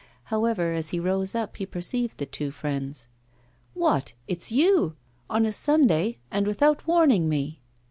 However, 0.33 0.73
as 0.73 0.89
he 0.89 0.99
rose 0.99 1.35
up 1.35 1.57
he 1.57 1.65
perceived 1.67 2.17
the 2.17 2.25
two 2.25 2.49
friends. 2.49 3.07
'What! 3.75 4.13
it's 4.27 4.51
you? 4.51 4.95
On 5.29 5.45
a 5.45 5.53
Sunday, 5.53 6.17
and 6.31 6.47
without 6.47 6.87
warning 6.87 7.29
me! 7.29 7.61